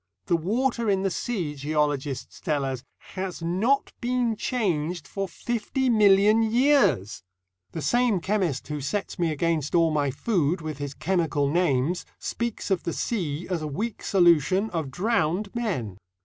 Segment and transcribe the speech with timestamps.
[0.25, 6.41] The water in the sea, geologists tell us, has not been changed for fifty million
[6.41, 7.21] years!
[7.73, 12.71] The same chemist who sets me against all my food with his chemical names speaks
[12.71, 15.99] of the sea as a weak solution of drowned men.